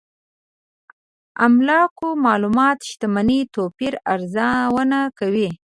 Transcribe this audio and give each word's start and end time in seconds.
املاکو 1.45 2.07
معلومات 2.25 2.77
شتمنۍ 2.89 3.39
توپير 3.55 3.93
ارزونه 4.13 4.99
کوي. 5.19 5.49